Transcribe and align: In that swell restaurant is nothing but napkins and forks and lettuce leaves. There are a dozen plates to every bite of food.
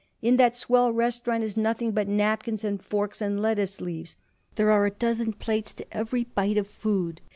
In 0.23 0.37
that 0.37 0.55
swell 0.55 0.91
restaurant 0.91 1.43
is 1.43 1.55
nothing 1.55 1.91
but 1.91 2.07
napkins 2.07 2.63
and 2.63 2.81
forks 2.81 3.21
and 3.21 3.39
lettuce 3.39 3.79
leaves. 3.81 4.17
There 4.55 4.71
are 4.71 4.87
a 4.87 4.89
dozen 4.89 5.31
plates 5.31 5.75
to 5.75 5.85
every 5.95 6.23
bite 6.23 6.57
of 6.57 6.65
food. 6.67 7.21